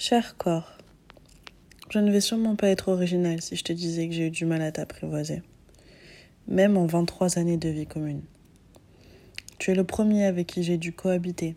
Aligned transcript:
Cher 0.00 0.36
corps, 0.36 0.78
je 1.90 1.98
ne 1.98 2.12
vais 2.12 2.20
sûrement 2.20 2.54
pas 2.54 2.68
être 2.68 2.86
original 2.86 3.42
si 3.42 3.56
je 3.56 3.64
te 3.64 3.72
disais 3.72 4.06
que 4.06 4.14
j'ai 4.14 4.28
eu 4.28 4.30
du 4.30 4.44
mal 4.44 4.62
à 4.62 4.70
t'apprivoiser, 4.70 5.42
même 6.46 6.76
en 6.76 6.86
23 6.86 7.36
années 7.36 7.56
de 7.56 7.68
vie 7.68 7.88
commune. 7.88 8.22
Tu 9.58 9.72
es 9.72 9.74
le 9.74 9.82
premier 9.82 10.24
avec 10.24 10.46
qui 10.46 10.62
j'ai 10.62 10.78
dû 10.78 10.92
cohabiter, 10.92 11.56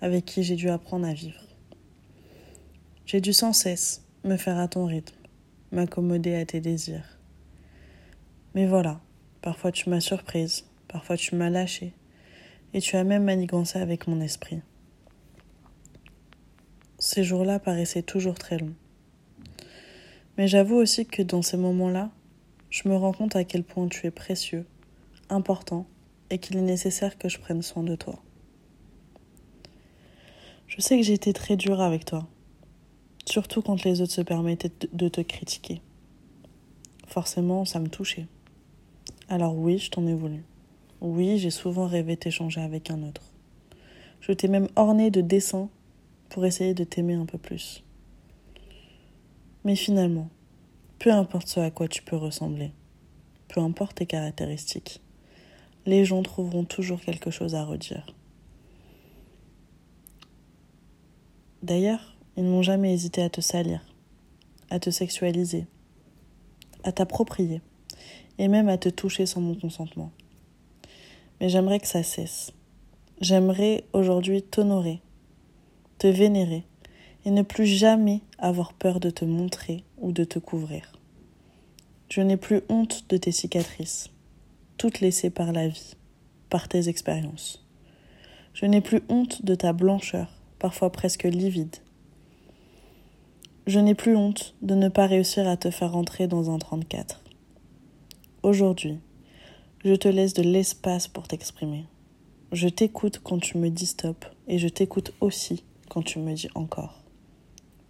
avec 0.00 0.24
qui 0.24 0.44
j'ai 0.44 0.56
dû 0.56 0.70
apprendre 0.70 1.06
à 1.06 1.12
vivre. 1.12 1.42
J'ai 3.04 3.20
dû 3.20 3.34
sans 3.34 3.52
cesse 3.52 4.02
me 4.24 4.38
faire 4.38 4.58
à 4.58 4.66
ton 4.66 4.86
rythme, 4.86 5.18
m'accommoder 5.70 6.36
à 6.36 6.46
tes 6.46 6.60
désirs. 6.60 7.18
Mais 8.54 8.66
voilà, 8.66 8.98
parfois 9.42 9.72
tu 9.72 9.90
m'as 9.90 10.00
surprise, 10.00 10.64
parfois 10.88 11.18
tu 11.18 11.34
m'as 11.34 11.50
lâché, 11.50 11.92
et 12.72 12.80
tu 12.80 12.96
as 12.96 13.04
même 13.04 13.24
manigancé 13.24 13.78
avec 13.78 14.06
mon 14.06 14.22
esprit. 14.22 14.62
Ces 17.10 17.24
jours-là 17.24 17.58
paraissaient 17.58 18.02
toujours 18.02 18.34
très 18.34 18.58
longs. 18.58 18.74
Mais 20.36 20.46
j'avoue 20.46 20.74
aussi 20.74 21.06
que 21.06 21.22
dans 21.22 21.40
ces 21.40 21.56
moments-là, 21.56 22.10
je 22.68 22.86
me 22.86 22.94
rends 22.94 23.14
compte 23.14 23.34
à 23.34 23.44
quel 23.44 23.64
point 23.64 23.88
tu 23.88 24.06
es 24.06 24.10
précieux, 24.10 24.66
important, 25.30 25.86
et 26.28 26.36
qu'il 26.36 26.58
est 26.58 26.60
nécessaire 26.60 27.16
que 27.16 27.30
je 27.30 27.38
prenne 27.38 27.62
soin 27.62 27.82
de 27.82 27.96
toi. 27.96 28.18
Je 30.66 30.82
sais 30.82 30.98
que 30.98 31.02
j'ai 31.02 31.14
été 31.14 31.32
très 31.32 31.56
dure 31.56 31.80
avec 31.80 32.04
toi, 32.04 32.28
surtout 33.24 33.62
quand 33.62 33.84
les 33.84 34.02
autres 34.02 34.12
se 34.12 34.20
permettaient 34.20 34.86
de 34.92 35.08
te 35.08 35.22
critiquer. 35.22 35.80
Forcément, 37.06 37.64
ça 37.64 37.80
me 37.80 37.88
touchait. 37.88 38.26
Alors 39.30 39.56
oui, 39.56 39.78
je 39.78 39.90
t'en 39.90 40.06
ai 40.06 40.14
voulu. 40.14 40.44
Oui, 41.00 41.38
j'ai 41.38 41.48
souvent 41.48 41.86
rêvé 41.86 42.16
d'échanger 42.16 42.60
avec 42.60 42.90
un 42.90 43.02
autre. 43.02 43.22
Je 44.20 44.32
t'ai 44.32 44.48
même 44.48 44.68
orné 44.76 45.10
de 45.10 45.22
dessins 45.22 45.70
pour 46.28 46.44
essayer 46.44 46.74
de 46.74 46.84
t'aimer 46.84 47.14
un 47.14 47.26
peu 47.26 47.38
plus. 47.38 47.84
Mais 49.64 49.76
finalement, 49.76 50.28
peu 50.98 51.12
importe 51.12 51.48
ce 51.48 51.60
à 51.60 51.70
quoi 51.70 51.88
tu 51.88 52.02
peux 52.02 52.16
ressembler, 52.16 52.72
peu 53.48 53.60
importe 53.60 53.96
tes 53.96 54.06
caractéristiques, 54.06 55.02
les 55.86 56.04
gens 56.04 56.22
trouveront 56.22 56.64
toujours 56.64 57.00
quelque 57.00 57.30
chose 57.30 57.54
à 57.54 57.64
redire. 57.64 58.14
D'ailleurs, 61.62 62.16
ils 62.36 62.44
n'ont 62.44 62.62
jamais 62.62 62.92
hésité 62.92 63.22
à 63.22 63.30
te 63.30 63.40
salir, 63.40 63.80
à 64.70 64.78
te 64.78 64.90
sexualiser, 64.90 65.66
à 66.84 66.92
t'approprier, 66.92 67.62
et 68.38 68.48
même 68.48 68.68
à 68.68 68.78
te 68.78 68.88
toucher 68.88 69.26
sans 69.26 69.40
mon 69.40 69.54
consentement 69.54 70.12
mais 71.40 71.48
j'aimerais 71.48 71.80
que 71.80 71.86
ça 71.86 72.02
cesse. 72.02 72.52
J'aimerais 73.20 73.84
aujourd'hui 73.92 74.42
t'honorer, 74.42 75.00
te 75.98 76.06
vénérer, 76.06 76.64
et 77.24 77.30
ne 77.30 77.42
plus 77.42 77.66
jamais 77.66 78.20
avoir 78.38 78.72
peur 78.72 79.00
de 79.00 79.10
te 79.10 79.24
montrer 79.24 79.84
ou 79.98 80.12
de 80.12 80.24
te 80.24 80.38
couvrir. 80.38 80.92
Je 82.08 82.20
n'ai 82.20 82.36
plus 82.36 82.62
honte 82.68 83.04
de 83.10 83.16
tes 83.16 83.32
cicatrices, 83.32 84.10
toutes 84.78 85.00
laissées 85.00 85.30
par 85.30 85.52
la 85.52 85.68
vie, 85.68 85.94
par 86.48 86.68
tes 86.68 86.88
expériences. 86.88 87.66
Je 88.54 88.66
n'ai 88.66 88.80
plus 88.80 89.02
honte 89.08 89.44
de 89.44 89.54
ta 89.54 89.72
blancheur, 89.72 90.32
parfois 90.58 90.90
presque 90.90 91.24
livide. 91.24 91.76
Je 93.66 93.78
n'ai 93.78 93.94
plus 93.94 94.16
honte 94.16 94.54
de 94.62 94.74
ne 94.74 94.88
pas 94.88 95.06
réussir 95.06 95.46
à 95.46 95.56
te 95.58 95.70
faire 95.70 95.96
entrer 95.96 96.26
dans 96.26 96.50
un 96.50 96.58
34. 96.58 97.22
Aujourd'hui, 98.42 98.98
je 99.84 99.94
te 99.94 100.08
laisse 100.08 100.32
de 100.32 100.42
l'espace 100.42 101.08
pour 101.08 101.28
t'exprimer. 101.28 101.84
Je 102.52 102.68
t'écoute 102.68 103.20
quand 103.22 103.38
tu 103.38 103.58
me 103.58 103.68
dis 103.68 103.86
stop 103.86 104.24
et 104.46 104.58
je 104.58 104.68
t'écoute 104.68 105.12
aussi 105.20 105.64
quand 105.88 106.02
tu 106.02 106.18
me 106.18 106.34
dis 106.34 106.48
encore. 106.54 107.02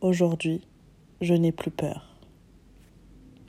Aujourd'hui, 0.00 0.60
je 1.20 1.34
n'ai 1.34 1.52
plus 1.52 1.70
peur. 1.70 2.13